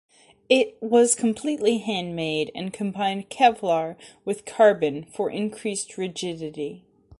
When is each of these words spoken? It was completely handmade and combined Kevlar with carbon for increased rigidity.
It 0.49 0.81
was 0.81 1.13
completely 1.13 1.77
handmade 1.77 2.51
and 2.55 2.73
combined 2.73 3.29
Kevlar 3.29 3.97
with 4.25 4.45
carbon 4.45 5.03
for 5.03 5.29
increased 5.29 5.95
rigidity. 5.95 6.81